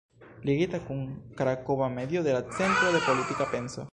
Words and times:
Ligita 0.49 0.79
kun 0.85 1.03
krakova 1.41 1.91
medio 1.99 2.25
de 2.29 2.35
la 2.37 2.41
Centro 2.61 2.91
de 2.97 3.05
Politika 3.11 3.51
Penso. 3.55 3.89